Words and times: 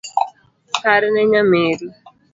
Parne 0.81 1.19
nyameru 1.31 1.87